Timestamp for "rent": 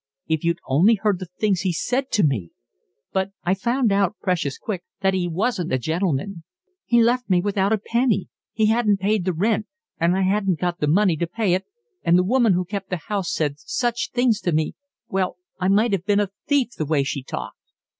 9.33-9.67